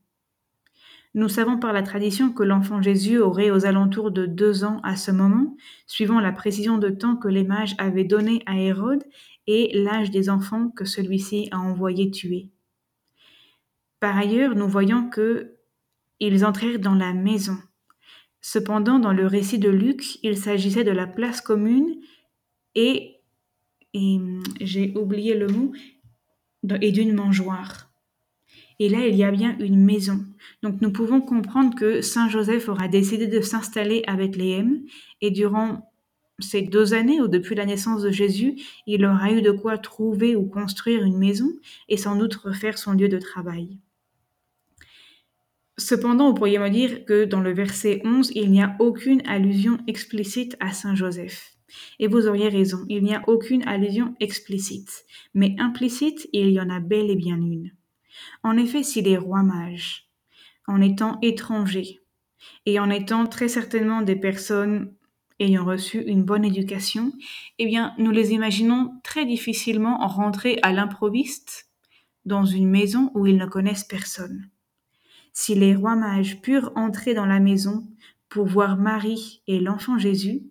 Nous 1.14 1.30
savons 1.30 1.58
par 1.58 1.74
la 1.74 1.84
tradition 1.84 2.32
que 2.32 2.44
l'enfant 2.44 2.82
Jésus 2.82 3.18
aurait 3.18 3.50
aux 3.50 3.66
alentours 3.66 4.12
de 4.12 4.26
deux 4.26 4.64
ans 4.64 4.80
à 4.84 4.96
ce 4.96 5.12
moment, 5.12 5.56
suivant 5.88 6.20
la 6.20 6.32
précision 6.32 6.78
de 6.78 6.90
temps 6.90 7.16
que 7.16 7.28
les 7.28 7.44
mages 7.44 7.76
avaient 7.78 8.04
donnée 8.04 8.44
à 8.46 8.58
Hérode 8.60 9.04
et 9.48 9.72
l'âge 9.74 10.12
des 10.12 10.30
enfants 10.30 10.70
que 10.70 10.86
celui-ci 10.86 11.48
a 11.52 11.60
envoyé 11.60 12.12
tuer. 12.12 12.50
Par 14.00 14.18
ailleurs, 14.18 14.56
nous 14.56 14.68
voyons 14.68 15.10
que 15.10 15.56
ils 16.20 16.46
entrèrent 16.46 16.80
dans 16.80 16.96
la 16.96 17.14
maison. 17.14 17.58
Cependant, 18.42 19.00
dans 19.00 19.14
le 19.14 19.28
récit 19.28 19.60
de 19.60 19.70
Luc, 19.70 20.20
il 20.24 20.38
s'agissait 20.38 20.84
de 20.84 20.92
la 20.92 21.08
place 21.08 21.42
commune 21.42 22.00
et, 22.76 23.18
et 23.94 24.20
j'ai 24.62 24.94
oublié 24.96 25.36
le 25.36 25.48
mot, 25.48 25.74
et 26.82 26.92
d'une 26.92 27.14
mangeoire. 27.14 27.90
Et 28.80 28.90
là, 28.90 29.08
il 29.08 29.16
y 29.16 29.24
a 29.24 29.32
bien 29.32 29.58
une 29.60 29.84
maison. 29.84 30.26
Donc 30.62 30.82
nous 30.82 30.92
pouvons 30.92 31.22
comprendre 31.22 31.76
que 31.76 32.02
Saint 32.02 32.30
Joseph 32.30 32.70
aura 32.70 32.88
décidé 32.88 33.28
de 33.28 33.42
s'installer 33.42 34.04
à 34.08 34.16
Bethléem 34.16 34.84
et 35.22 35.32
durant 35.32 35.92
ces 36.40 36.62
deux 36.62 36.94
années 36.94 37.20
ou 37.20 37.28
depuis 37.28 37.56
la 37.56 37.66
naissance 37.66 38.04
de 38.04 38.12
Jésus, 38.12 38.56
il 38.86 39.04
aura 39.06 39.32
eu 39.32 39.42
de 39.42 39.52
quoi 39.52 39.78
trouver 39.78 40.36
ou 40.36 40.46
construire 40.46 41.04
une 41.04 41.18
maison 41.18 41.52
et 41.90 41.98
sans 41.98 42.16
doute 42.16 42.36
refaire 42.36 42.78
son 42.78 42.94
lieu 42.94 43.10
de 43.10 43.18
travail. 43.18 43.80
Cependant, 45.80 46.30
vous 46.30 46.36
pourriez 46.36 46.60
me 46.60 46.70
dire 46.70 47.06
que 47.06 47.26
dans 47.26 47.40
le 47.40 47.54
verset 47.54 48.02
11, 48.04 48.32
il 48.36 48.52
n'y 48.52 48.62
a 48.62 48.76
aucune 48.80 49.22
allusion 49.28 49.78
explicite 49.88 50.58
à 50.60 50.74
Saint 50.74 50.96
Joseph. 50.96 51.54
Et 52.00 52.08
vous 52.08 52.28
auriez 52.28 52.50
raison, 52.50 52.86
il 52.90 53.04
n'y 53.04 53.14
a 53.14 53.24
aucune 53.28 53.64
allusion 53.68 54.16
explicite, 54.20 55.06
mais 55.34 55.56
implicite, 55.60 56.30
il 56.34 56.50
y 56.52 56.62
en 56.62 56.70
a 56.70 56.80
bel 56.80 57.12
et 57.12 57.16
bien 57.16 57.36
une. 57.36 57.72
En 58.44 58.58
effet, 58.58 58.84
si 58.84 59.02
les 59.02 59.18
rois 59.18 59.44
mages, 59.44 60.08
en 60.68 60.82
étant 60.82 61.18
étrangers, 61.22 62.02
et 62.66 62.80
en 62.80 62.90
étant 62.90 63.26
très 63.26 63.48
certainement 63.48 64.02
des 64.02 64.16
personnes 64.16 64.94
ayant 65.40 65.66
reçu 65.66 66.02
une 66.02 66.24
bonne 66.24 66.46
éducation, 66.46 67.14
eh 67.60 67.66
bien, 67.66 67.94
nous 67.98 68.12
les 68.12 68.32
imaginons 68.32 68.94
très 69.04 69.26
difficilement 69.26 70.06
rentrer 70.08 70.60
à 70.64 70.74
l'improviste 70.74 71.70
dans 72.26 72.44
une 72.44 72.68
maison 72.68 73.12
où 73.14 73.26
ils 73.28 73.38
ne 73.38 73.46
connaissent 73.46 73.84
personne. 73.84 74.50
Si 75.34 75.54
les 75.54 75.76
rois 75.76 75.96
mages 75.96 76.42
purent 76.42 76.72
entrer 76.76 77.14
dans 77.14 77.26
la 77.26 77.40
maison 77.40 77.88
pour 78.30 78.48
voir 78.48 78.78
Marie 78.78 79.42
et 79.48 79.60
l'enfant 79.60 79.98
Jésus, 79.98 80.42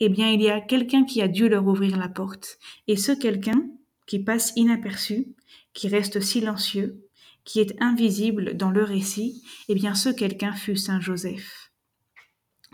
eh 0.00 0.08
bien, 0.08 0.30
il 0.30 0.40
y 0.40 0.48
a 0.48 0.60
quelqu'un 0.60 1.04
qui 1.04 1.20
a 1.20 1.28
dû 1.28 1.48
leur 1.48 1.66
ouvrir 1.66 1.98
la 1.98 2.08
porte. 2.08 2.58
Et 2.88 2.96
ce 2.96 3.12
quelqu'un, 3.12 3.62
qui 4.06 4.18
passe 4.18 4.52
inaperçu, 4.56 5.26
qui 5.74 5.88
reste 5.88 6.20
silencieux, 6.20 7.06
qui 7.44 7.60
est 7.60 7.80
invisible 7.80 8.56
dans 8.56 8.70
le 8.70 8.84
récit, 8.84 9.42
eh 9.68 9.74
bien, 9.74 9.94
ce 9.94 10.08
quelqu'un 10.08 10.52
fut 10.52 10.76
Saint 10.76 11.00
Joseph. 11.00 11.72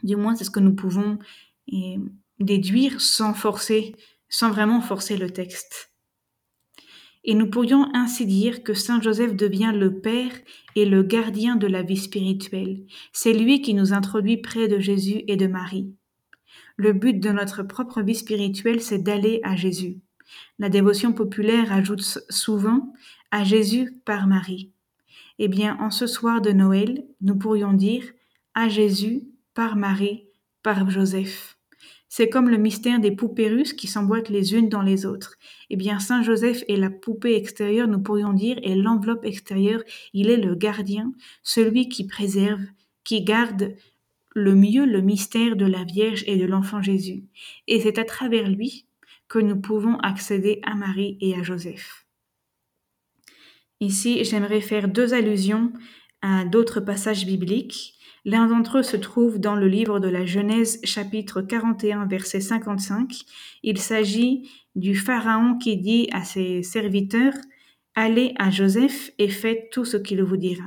Du 0.02 0.16
moins, 0.16 0.34
c'est 0.34 0.44
ce 0.44 0.50
que 0.50 0.60
nous 0.60 0.74
pouvons 0.74 1.18
eh, 1.68 1.96
déduire 2.38 3.00
sans 3.00 3.34
forcer, 3.34 3.94
sans 4.28 4.50
vraiment 4.50 4.80
forcer 4.80 5.16
le 5.16 5.30
texte. 5.30 5.90
Et 7.24 7.34
nous 7.34 7.50
pourrions 7.50 7.88
ainsi 7.92 8.24
dire 8.24 8.62
que 8.62 8.72
Saint 8.72 9.00
Joseph 9.00 9.34
devient 9.34 9.72
le 9.74 10.00
Père 10.00 10.30
et 10.76 10.84
le 10.84 11.02
gardien 11.02 11.56
de 11.56 11.66
la 11.66 11.82
vie 11.82 11.96
spirituelle. 11.96 12.84
C'est 13.12 13.32
lui 13.32 13.62
qui 13.62 13.74
nous 13.74 13.92
introduit 13.92 14.36
près 14.36 14.68
de 14.68 14.78
Jésus 14.78 15.22
et 15.26 15.36
de 15.36 15.48
Marie. 15.48 15.92
Le 16.76 16.92
but 16.92 17.18
de 17.18 17.30
notre 17.30 17.64
propre 17.64 18.00
vie 18.02 18.14
spirituelle, 18.14 18.80
c'est 18.80 19.02
d'aller 19.02 19.40
à 19.42 19.56
Jésus. 19.56 20.00
La 20.58 20.68
dévotion 20.68 21.12
populaire 21.12 21.72
ajoute 21.72 22.02
souvent 22.30 22.92
à 23.36 23.44
Jésus 23.44 24.00
par 24.06 24.26
Marie. 24.26 24.72
Eh 25.38 25.48
bien, 25.48 25.76
en 25.78 25.90
ce 25.90 26.06
soir 26.06 26.40
de 26.40 26.52
Noël, 26.52 27.04
nous 27.20 27.36
pourrions 27.36 27.74
dire 27.74 28.02
à 28.54 28.70
Jésus 28.70 29.24
par 29.52 29.76
Marie, 29.76 30.24
par 30.62 30.88
Joseph. 30.88 31.58
C'est 32.08 32.30
comme 32.30 32.48
le 32.48 32.56
mystère 32.56 32.98
des 32.98 33.10
poupées 33.10 33.50
russes 33.50 33.74
qui 33.74 33.88
s'emboîtent 33.88 34.30
les 34.30 34.54
unes 34.54 34.70
dans 34.70 34.80
les 34.80 35.04
autres. 35.04 35.34
Eh 35.68 35.76
bien, 35.76 35.98
Saint 35.98 36.22
Joseph 36.22 36.64
est 36.66 36.78
la 36.78 36.88
poupée 36.88 37.36
extérieure, 37.36 37.88
nous 37.88 38.00
pourrions 38.00 38.32
dire, 38.32 38.58
et 38.62 38.74
l'enveloppe 38.74 39.26
extérieure, 39.26 39.82
il 40.14 40.30
est 40.30 40.38
le 40.38 40.54
gardien, 40.54 41.12
celui 41.42 41.90
qui 41.90 42.06
préserve, 42.06 42.62
qui 43.04 43.22
garde 43.22 43.74
le 44.34 44.54
mieux 44.54 44.86
le 44.86 45.02
mystère 45.02 45.56
de 45.56 45.66
la 45.66 45.84
Vierge 45.84 46.24
et 46.26 46.38
de 46.38 46.46
l'enfant 46.46 46.80
Jésus. 46.80 47.24
Et 47.68 47.80
c'est 47.82 47.98
à 47.98 48.04
travers 48.04 48.48
lui 48.48 48.86
que 49.28 49.38
nous 49.38 49.60
pouvons 49.60 49.98
accéder 49.98 50.60
à 50.62 50.74
Marie 50.74 51.18
et 51.20 51.34
à 51.34 51.42
Joseph. 51.42 52.05
Ici, 53.80 54.24
j'aimerais 54.24 54.62
faire 54.62 54.88
deux 54.88 55.12
allusions 55.12 55.72
à 56.22 56.44
d'autres 56.44 56.80
passages 56.80 57.26
bibliques. 57.26 57.94
L'un 58.24 58.46
d'entre 58.46 58.78
eux 58.78 58.82
se 58.82 58.96
trouve 58.96 59.38
dans 59.38 59.54
le 59.54 59.68
livre 59.68 60.00
de 60.00 60.08
la 60.08 60.24
Genèse 60.24 60.80
chapitre 60.82 61.42
41 61.42 62.06
verset 62.06 62.40
55. 62.40 63.12
Il 63.62 63.78
s'agit 63.78 64.50
du 64.74 64.96
Pharaon 64.96 65.58
qui 65.58 65.76
dit 65.76 66.08
à 66.12 66.24
ses 66.24 66.62
serviteurs, 66.62 67.34
Allez 67.94 68.34
à 68.38 68.50
Joseph 68.50 69.10
et 69.18 69.28
faites 69.28 69.70
tout 69.70 69.84
ce 69.84 69.96
qu'il 69.96 70.22
vous 70.22 70.36
dira. 70.36 70.64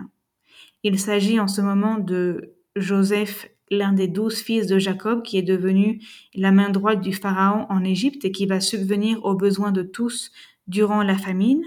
Il 0.84 1.00
s'agit 1.00 1.39
en 1.39 1.48
ce 1.48 1.62
moment 1.62 1.98
de 1.98 2.56
Joseph, 2.75 3.50
l'un 3.70 3.92
des 3.92 4.08
douze 4.08 4.38
fils 4.39 4.66
de 4.68 4.80
Jacob, 4.80 5.24
qui 5.24 5.38
est 5.38 5.44
devenu 5.44 6.01
la 6.34 6.51
main 6.51 6.70
droite 6.70 7.01
du 7.01 7.13
Pharaon 7.13 7.66
en 7.70 7.84
Égypte 7.84 8.24
et 8.24 8.32
qui 8.32 8.46
va 8.46 8.60
subvenir 8.60 9.24
aux 9.25 9.36
besoins 9.36 9.72
de 9.72 9.84
tous 9.84 10.32
durant 10.68 11.04
la 11.04 11.18
famine. 11.18 11.63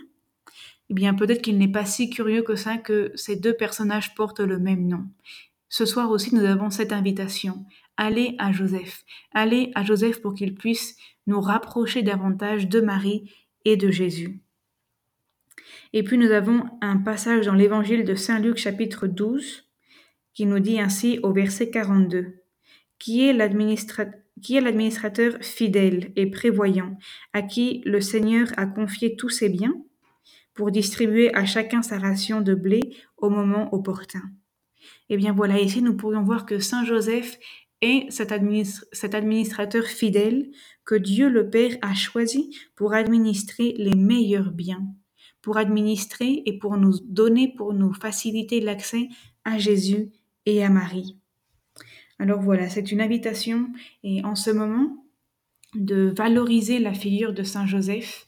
Eh 0.92 0.94
bien, 0.94 1.14
peut-être 1.14 1.40
qu'il 1.40 1.56
n'est 1.56 1.72
pas 1.72 1.86
si 1.86 2.10
curieux 2.10 2.42
que 2.42 2.54
ça 2.54 2.76
que 2.76 3.12
ces 3.14 3.34
deux 3.34 3.54
personnages 3.54 4.14
portent 4.14 4.40
le 4.40 4.58
même 4.58 4.86
nom. 4.86 5.06
Ce 5.70 5.86
soir 5.86 6.10
aussi, 6.10 6.34
nous 6.34 6.44
avons 6.44 6.68
cette 6.68 6.92
invitation. 6.92 7.64
Allez 7.96 8.34
à 8.38 8.52
Joseph. 8.52 9.02
Allez 9.32 9.72
à 9.74 9.84
Joseph 9.84 10.20
pour 10.20 10.34
qu'il 10.34 10.54
puisse 10.54 10.98
nous 11.26 11.40
rapprocher 11.40 12.02
davantage 12.02 12.68
de 12.68 12.82
Marie 12.82 13.32
et 13.64 13.78
de 13.78 13.90
Jésus. 13.90 14.42
Et 15.94 16.02
puis 16.02 16.18
nous 16.18 16.30
avons 16.30 16.64
un 16.82 16.98
passage 16.98 17.46
dans 17.46 17.54
l'évangile 17.54 18.04
de 18.04 18.14
Saint 18.14 18.38
Luc 18.38 18.58
chapitre 18.58 19.06
12 19.06 19.64
qui 20.34 20.44
nous 20.44 20.60
dit 20.60 20.78
ainsi 20.78 21.20
au 21.22 21.32
verset 21.32 21.70
42, 21.70 22.34
qui 22.98 23.26
est 23.26 23.32
l'administrateur 23.32 25.38
fidèle 25.40 26.12
et 26.16 26.26
prévoyant, 26.26 26.98
à 27.32 27.40
qui 27.40 27.80
le 27.86 28.02
Seigneur 28.02 28.48
a 28.58 28.66
confié 28.66 29.16
tous 29.16 29.30
ses 29.30 29.48
biens? 29.48 29.82
Pour 30.54 30.70
distribuer 30.70 31.34
à 31.34 31.44
chacun 31.44 31.82
sa 31.82 31.98
ration 31.98 32.40
de 32.40 32.54
blé 32.54 32.80
au 33.16 33.30
moment 33.30 33.72
opportun. 33.74 34.22
Eh 35.08 35.16
bien 35.16 35.32
voilà, 35.32 35.60
ici 35.60 35.82
nous 35.82 35.96
pourrions 35.96 36.22
voir 36.22 36.46
que 36.46 36.58
Saint 36.58 36.84
Joseph 36.84 37.38
est 37.80 38.10
cet, 38.10 38.32
administrateur 38.32 39.84
fidèle 39.84 40.50
que 40.84 40.94
Dieu 40.94 41.28
le 41.28 41.50
Père 41.50 41.76
a 41.82 41.94
choisi 41.94 42.56
pour 42.76 42.94
administrer 42.94 43.74
les 43.76 43.94
meilleurs 43.94 44.52
biens, 44.52 44.86
pour 45.40 45.56
administrer 45.56 46.42
et 46.46 46.58
pour 46.58 46.76
nous 46.76 46.98
donner, 47.04 47.52
pour 47.56 47.74
nous 47.74 47.92
faciliter 47.92 48.60
l'accès 48.60 49.08
à 49.44 49.58
Jésus 49.58 50.12
et 50.46 50.64
à 50.64 50.70
Marie. 50.70 51.18
Alors 52.18 52.40
voilà, 52.40 52.68
c'est 52.68 52.92
une 52.92 53.00
invitation 53.00 53.68
et 54.04 54.24
en 54.24 54.36
ce 54.36 54.50
moment 54.50 55.04
de 55.74 56.12
valoriser 56.16 56.78
la 56.78 56.94
figure 56.94 57.32
de 57.32 57.42
Saint 57.42 57.66
Joseph, 57.66 58.26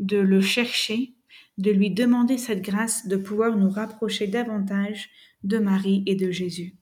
de 0.00 0.18
le 0.18 0.40
chercher, 0.40 1.14
de 1.58 1.70
lui 1.70 1.90
demander 1.90 2.38
cette 2.38 2.62
grâce 2.62 3.06
de 3.06 3.16
pouvoir 3.16 3.56
nous 3.56 3.70
rapprocher 3.70 4.26
davantage 4.26 5.10
de 5.42 5.58
Marie 5.58 6.02
et 6.06 6.14
de 6.14 6.30
Jésus. 6.30 6.74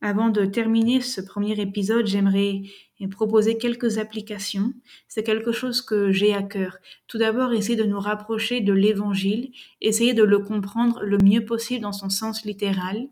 Avant 0.00 0.30
de 0.30 0.44
terminer 0.44 1.00
ce 1.00 1.20
premier 1.20 1.60
épisode, 1.60 2.06
j'aimerais 2.06 2.62
proposer 3.10 3.58
quelques 3.58 3.98
applications. 3.98 4.72
C'est 5.08 5.22
quelque 5.22 5.52
chose 5.52 5.80
que 5.80 6.10
j'ai 6.12 6.34
à 6.34 6.42
cœur. 6.42 6.78
Tout 7.06 7.18
d'abord, 7.18 7.52
essayer 7.52 7.76
de 7.76 7.84
nous 7.84 8.00
rapprocher 8.00 8.60
de 8.60 8.72
l'Évangile, 8.72 9.52
essayer 9.80 10.14
de 10.14 10.24
le 10.24 10.38
comprendre 10.40 11.02
le 11.02 11.18
mieux 11.18 11.44
possible 11.44 11.82
dans 11.82 11.92
son 11.92 12.10
sens 12.10 12.44
littéral, 12.44 13.08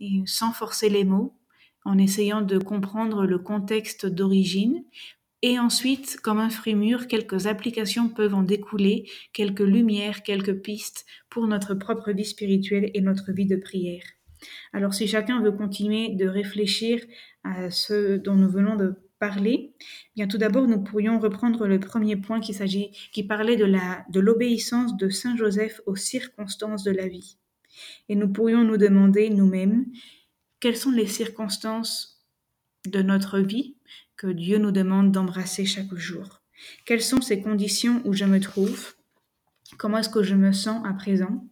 et 0.00 0.22
sans 0.26 0.52
forcer 0.52 0.88
les 0.88 1.04
mots, 1.04 1.36
en 1.84 1.98
essayant 1.98 2.42
de 2.42 2.58
comprendre 2.58 3.24
le 3.24 3.38
contexte 3.38 4.06
d'origine. 4.06 4.84
Et 5.44 5.58
ensuite, 5.58 6.18
comme 6.22 6.38
un 6.38 6.50
frémur, 6.50 7.08
quelques 7.08 7.48
applications 7.48 8.08
peuvent 8.08 8.34
en 8.34 8.44
découler, 8.44 9.10
quelques 9.32 9.60
lumières, 9.60 10.22
quelques 10.22 10.62
pistes 10.62 11.04
pour 11.28 11.48
notre 11.48 11.74
propre 11.74 12.12
vie 12.12 12.24
spirituelle 12.24 12.90
et 12.94 13.00
notre 13.00 13.32
vie 13.32 13.46
de 13.46 13.56
prière. 13.56 14.04
Alors 14.72 14.94
si 14.94 15.06
chacun 15.06 15.42
veut 15.42 15.52
continuer 15.52 16.10
de 16.10 16.26
réfléchir 16.26 17.00
à 17.44 17.70
ce 17.70 18.16
dont 18.16 18.34
nous 18.34 18.50
venons 18.50 18.76
de 18.76 18.94
parler, 19.18 19.74
eh 19.80 19.84
bien 20.16 20.26
tout 20.26 20.38
d'abord 20.38 20.66
nous 20.66 20.82
pourrions 20.82 21.18
reprendre 21.18 21.66
le 21.66 21.78
premier 21.78 22.16
point 22.16 22.40
qui 22.40 22.54
s'agit 22.54 22.90
qui 23.12 23.22
parlait 23.22 23.56
de 23.56 23.64
la 23.64 24.04
de 24.10 24.18
l'obéissance 24.18 24.96
de 24.96 25.08
saint 25.08 25.36
Joseph 25.36 25.80
aux 25.86 25.96
circonstances 25.96 26.82
de 26.82 26.90
la 26.90 27.06
vie. 27.06 27.36
Et 28.08 28.16
nous 28.16 28.32
pourrions 28.32 28.64
nous 28.64 28.76
demander 28.76 29.30
nous-mêmes 29.30 29.86
quelles 30.60 30.76
sont 30.76 30.90
les 30.90 31.06
circonstances 31.06 32.20
de 32.86 33.00
notre 33.00 33.38
vie 33.38 33.76
que 34.22 34.28
Dieu 34.28 34.58
nous 34.58 34.70
demande 34.70 35.10
d'embrasser 35.10 35.64
chaque 35.64 35.92
jour. 35.96 36.42
Quelles 36.86 37.02
sont 37.02 37.20
ces 37.20 37.42
conditions 37.42 38.00
où 38.04 38.12
je 38.12 38.24
me 38.24 38.38
trouve? 38.38 38.94
Comment 39.78 39.98
est-ce 39.98 40.08
que 40.08 40.22
je 40.22 40.36
me 40.36 40.52
sens 40.52 40.80
à 40.86 40.92
présent? 40.92 41.48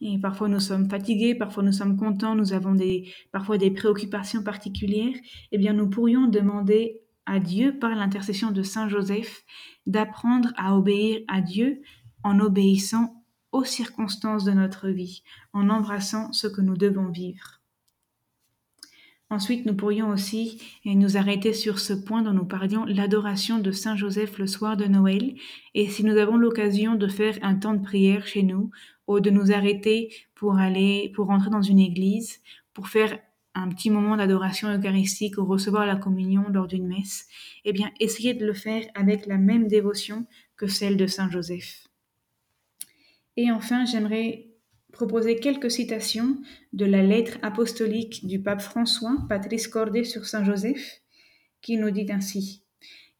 Et 0.00 0.18
parfois 0.18 0.48
nous 0.48 0.58
sommes 0.58 0.90
fatigués, 0.90 1.36
parfois 1.36 1.62
nous 1.62 1.70
sommes 1.70 1.96
contents, 1.96 2.34
nous 2.34 2.52
avons 2.52 2.74
des, 2.74 3.14
parfois 3.30 3.58
des 3.58 3.70
préoccupations 3.70 4.42
particulières. 4.42 5.14
Eh 5.52 5.58
bien, 5.58 5.72
nous 5.72 5.88
pourrions 5.88 6.26
demander 6.26 7.00
à 7.26 7.38
Dieu, 7.38 7.78
par 7.78 7.94
l'intercession 7.94 8.50
de 8.50 8.64
Saint 8.64 8.88
Joseph, 8.88 9.44
d'apprendre 9.86 10.52
à 10.56 10.76
obéir 10.76 11.20
à 11.28 11.40
Dieu 11.40 11.80
en 12.24 12.40
obéissant 12.40 13.22
aux 13.52 13.64
circonstances 13.64 14.42
de 14.42 14.52
notre 14.52 14.88
vie, 14.88 15.22
en 15.52 15.70
embrassant 15.70 16.32
ce 16.32 16.48
que 16.48 16.60
nous 16.60 16.76
devons 16.76 17.10
vivre. 17.10 17.59
Ensuite, 19.32 19.64
nous 19.64 19.74
pourrions 19.74 20.08
aussi 20.08 20.60
nous 20.84 21.16
arrêter 21.16 21.52
sur 21.52 21.78
ce 21.78 21.92
point 21.92 22.22
dont 22.22 22.32
nous 22.32 22.44
parlions, 22.44 22.84
l'adoration 22.84 23.58
de 23.58 23.70
Saint 23.70 23.94
Joseph 23.94 24.38
le 24.38 24.48
soir 24.48 24.76
de 24.76 24.86
Noël. 24.86 25.36
Et 25.74 25.88
si 25.88 26.04
nous 26.04 26.16
avons 26.16 26.36
l'occasion 26.36 26.96
de 26.96 27.06
faire 27.06 27.38
un 27.42 27.54
temps 27.54 27.74
de 27.74 27.82
prière 27.82 28.26
chez 28.26 28.42
nous, 28.42 28.70
ou 29.06 29.20
de 29.20 29.30
nous 29.30 29.52
arrêter 29.52 30.12
pour 30.34 30.58
aller, 30.58 31.12
pour 31.14 31.26
rentrer 31.26 31.50
dans 31.50 31.62
une 31.62 31.78
église, 31.78 32.40
pour 32.72 32.88
faire 32.88 33.18
un 33.54 33.68
petit 33.68 33.90
moment 33.90 34.16
d'adoration 34.16 34.68
eucharistique 34.68 35.38
ou 35.38 35.44
recevoir 35.44 35.86
la 35.86 35.96
communion 35.96 36.48
lors 36.48 36.68
d'une 36.68 36.86
messe, 36.86 37.26
eh 37.64 37.72
bien, 37.72 37.90
essayez 37.98 38.34
de 38.34 38.46
le 38.46 38.54
faire 38.54 38.84
avec 38.94 39.26
la 39.26 39.36
même 39.36 39.66
dévotion 39.66 40.26
que 40.56 40.68
celle 40.68 40.96
de 40.96 41.06
Saint 41.06 41.30
Joseph. 41.30 41.88
Et 43.36 43.50
enfin, 43.50 43.84
j'aimerais 43.84 44.49
proposer 44.92 45.36
quelques 45.36 45.70
citations 45.70 46.38
de 46.72 46.84
la 46.84 47.02
lettre 47.02 47.38
apostolique 47.42 48.26
du 48.26 48.40
pape 48.40 48.60
François, 48.60 49.16
Patrice 49.28 49.68
Cordet 49.68 50.04
sur 50.04 50.26
Saint 50.26 50.44
Joseph, 50.44 51.02
qui 51.60 51.76
nous 51.76 51.90
dit 51.90 52.06
ainsi. 52.10 52.62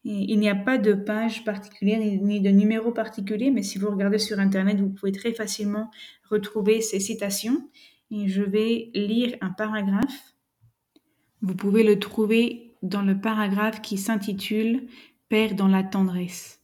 il 0.05 0.39
n'y 0.39 0.49
a 0.49 0.55
pas 0.55 0.79
de 0.79 0.95
page 0.95 1.45
particulière 1.45 2.01
ni 2.01 2.41
de 2.41 2.51
numéro 2.51 2.91
particulier, 2.91 3.51
mais 3.51 3.63
si 3.63 3.79
vous 3.79 3.91
regardez 3.91 4.19
sur 4.19 4.39
Internet, 4.39 4.81
vous 4.81 4.89
pouvez 4.89 5.13
très 5.13 5.35
facilement 5.35 5.91
retrouver 6.31 6.81
ces 6.81 7.01
citations. 7.01 7.69
Et 8.11 8.29
je 8.29 8.43
vais 8.43 8.91
lire 8.95 9.37
un 9.41 9.51
paragraphe. 9.51 10.35
Vous 11.43 11.55
pouvez 11.55 11.85
le 11.85 11.99
trouver 11.99 12.75
dans 12.83 13.03
le 13.03 13.21
paragraphe 13.21 13.83
qui 13.83 13.99
s'intitule 13.99 14.87
Père 15.29 15.55
dans 15.55 15.69
la 15.69 15.85
tendresse. 15.85 16.60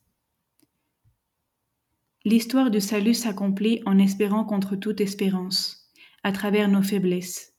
L'histoire 2.27 2.73
du 2.73 2.81
salut 2.81 3.15
s'accomplit 3.15 3.83
en 3.87 3.99
espérant 3.99 4.43
contre 4.43 4.75
toute 4.75 5.01
espérance, 5.01 5.89
à 6.25 6.33
travers 6.33 6.69
nos 6.69 6.83
faiblesses. 6.83 7.55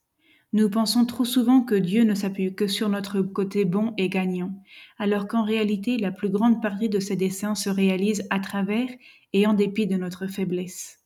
Nous 0.51 0.69
pensons 0.69 1.05
trop 1.05 1.23
souvent 1.23 1.61
que 1.61 1.75
Dieu 1.75 2.03
ne 2.03 2.13
s'appuie 2.13 2.53
que 2.53 2.67
sur 2.67 2.89
notre 2.89 3.21
côté 3.21 3.63
bon 3.63 3.93
et 3.97 4.09
gagnant, 4.09 4.51
alors 4.97 5.29
qu'en 5.29 5.45
réalité 5.45 5.97
la 5.97 6.11
plus 6.11 6.27
grande 6.27 6.61
partie 6.61 6.89
de 6.89 6.99
ses 6.99 7.15
desseins 7.15 7.55
se 7.55 7.69
réalise 7.69 8.27
à 8.29 8.41
travers 8.41 8.89
et 9.31 9.47
en 9.47 9.53
dépit 9.53 9.87
de 9.87 9.95
notre 9.95 10.27
faiblesse. 10.27 10.99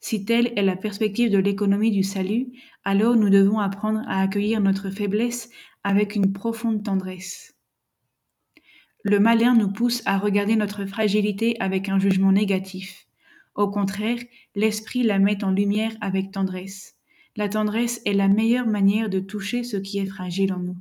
Si 0.00 0.24
telle 0.24 0.52
est 0.56 0.62
la 0.62 0.74
perspective 0.74 1.30
de 1.30 1.38
l'économie 1.38 1.92
du 1.92 2.02
salut, 2.02 2.48
alors 2.82 3.14
nous 3.14 3.30
devons 3.30 3.60
apprendre 3.60 4.02
à 4.08 4.20
accueillir 4.20 4.60
notre 4.60 4.90
faiblesse 4.90 5.48
avec 5.84 6.16
une 6.16 6.32
profonde 6.32 6.82
tendresse. 6.82 7.51
Le 9.04 9.18
malin 9.18 9.54
nous 9.54 9.72
pousse 9.72 10.02
à 10.06 10.18
regarder 10.18 10.54
notre 10.54 10.86
fragilité 10.86 11.56
avec 11.60 11.88
un 11.88 11.98
jugement 11.98 12.30
négatif. 12.30 13.06
Au 13.54 13.68
contraire, 13.68 14.18
l'esprit 14.54 15.02
la 15.02 15.18
met 15.18 15.42
en 15.42 15.50
lumière 15.50 15.92
avec 16.00 16.30
tendresse. 16.30 16.94
La 17.36 17.48
tendresse 17.48 18.00
est 18.04 18.12
la 18.12 18.28
meilleure 18.28 18.66
manière 18.66 19.10
de 19.10 19.18
toucher 19.18 19.64
ce 19.64 19.76
qui 19.76 19.98
est 19.98 20.06
fragile 20.06 20.52
en 20.52 20.60
nous. 20.60 20.76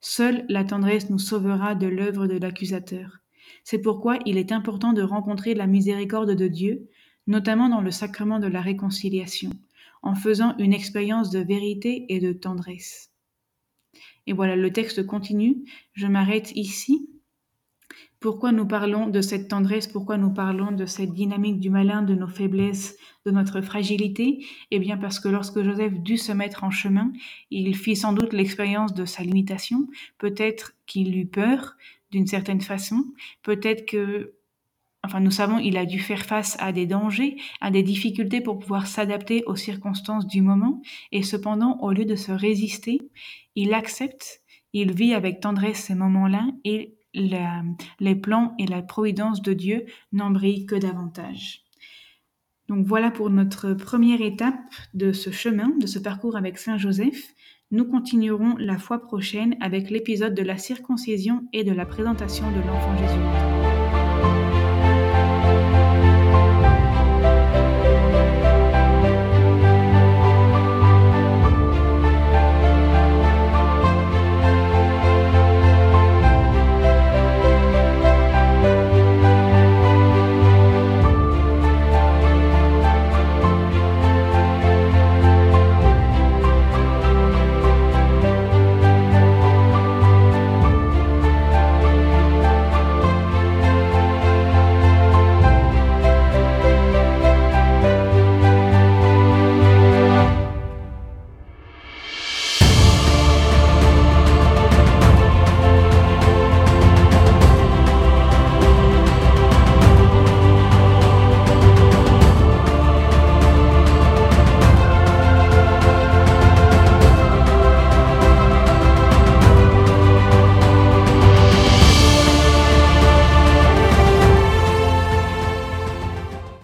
Seule 0.00 0.44
la 0.48 0.64
tendresse 0.64 1.08
nous 1.08 1.18
sauvera 1.18 1.74
de 1.74 1.86
l'œuvre 1.86 2.26
de 2.26 2.36
l'accusateur. 2.36 3.18
C'est 3.62 3.80
pourquoi 3.80 4.18
il 4.26 4.36
est 4.36 4.52
important 4.52 4.92
de 4.92 5.02
rencontrer 5.02 5.54
la 5.54 5.66
miséricorde 5.66 6.34
de 6.34 6.48
Dieu, 6.48 6.88
notamment 7.26 7.68
dans 7.68 7.80
le 7.80 7.90
sacrement 7.90 8.40
de 8.40 8.46
la 8.46 8.60
réconciliation, 8.60 9.50
en 10.02 10.14
faisant 10.14 10.56
une 10.58 10.72
expérience 10.72 11.30
de 11.30 11.40
vérité 11.40 12.06
et 12.08 12.20
de 12.20 12.32
tendresse. 12.32 13.10
Et 14.26 14.32
voilà, 14.32 14.56
le 14.56 14.72
texte 14.72 15.06
continue. 15.06 15.64
Je 15.92 16.06
m'arrête 16.06 16.52
ici. 16.56 17.08
Pourquoi 18.18 18.50
nous 18.50 18.66
parlons 18.66 19.08
de 19.08 19.20
cette 19.20 19.48
tendresse? 19.48 19.86
Pourquoi 19.86 20.16
nous 20.16 20.32
parlons 20.32 20.72
de 20.72 20.86
cette 20.86 21.12
dynamique 21.12 21.60
du 21.60 21.70
malin, 21.70 22.02
de 22.02 22.14
nos 22.14 22.26
faiblesses, 22.26 22.96
de 23.26 23.30
notre 23.30 23.60
fragilité? 23.60 24.44
Eh 24.70 24.78
bien 24.78 24.96
parce 24.96 25.20
que 25.20 25.28
lorsque 25.28 25.62
Joseph 25.62 25.92
dut 26.00 26.16
se 26.16 26.32
mettre 26.32 26.64
en 26.64 26.70
chemin, 26.70 27.12
il 27.50 27.76
fit 27.76 27.94
sans 27.94 28.14
doute 28.14 28.32
l'expérience 28.32 28.94
de 28.94 29.04
sa 29.04 29.22
limitation. 29.22 29.86
Peut-être 30.18 30.72
qu'il 30.86 31.16
eut 31.16 31.26
peur 31.26 31.76
d'une 32.10 32.26
certaine 32.26 32.62
façon. 32.62 33.04
Peut-être 33.42 33.84
que 33.86 34.35
Enfin, 35.06 35.20
nous 35.20 35.30
savons, 35.30 35.60
il 35.60 35.76
a 35.76 35.86
dû 35.86 36.00
faire 36.00 36.26
face 36.26 36.56
à 36.58 36.72
des 36.72 36.84
dangers, 36.84 37.36
à 37.60 37.70
des 37.70 37.84
difficultés 37.84 38.40
pour 38.40 38.58
pouvoir 38.58 38.88
s'adapter 38.88 39.44
aux 39.46 39.54
circonstances 39.54 40.26
du 40.26 40.42
moment, 40.42 40.82
et 41.12 41.22
cependant, 41.22 41.78
au 41.80 41.92
lieu 41.92 42.04
de 42.04 42.16
se 42.16 42.32
résister, 42.32 43.00
il 43.54 43.72
accepte, 43.72 44.40
il 44.72 44.92
vit 44.92 45.14
avec 45.14 45.38
tendresse 45.38 45.84
ces 45.84 45.94
moments-là, 45.94 46.48
et 46.64 46.96
les 47.14 48.16
plans 48.16 48.54
et 48.58 48.66
la 48.66 48.82
providence 48.82 49.42
de 49.42 49.52
Dieu 49.52 49.86
n'en 50.10 50.32
brillent 50.32 50.66
que 50.66 50.74
davantage. 50.74 51.62
Donc 52.68 52.84
voilà 52.84 53.12
pour 53.12 53.30
notre 53.30 53.74
première 53.74 54.20
étape 54.20 54.58
de 54.92 55.12
ce 55.12 55.30
chemin, 55.30 55.70
de 55.78 55.86
ce 55.86 56.00
parcours 56.00 56.36
avec 56.36 56.58
Saint 56.58 56.78
Joseph. 56.78 57.32
Nous 57.70 57.84
continuerons 57.84 58.56
la 58.58 58.76
fois 58.76 59.00
prochaine 59.00 59.56
avec 59.60 59.88
l'épisode 59.88 60.34
de 60.34 60.42
la 60.42 60.58
circoncision 60.58 61.44
et 61.52 61.62
de 61.62 61.72
la 61.72 61.86
présentation 61.86 62.50
de 62.50 62.58
l'enfant 62.58 62.96
Jésus. 62.98 63.85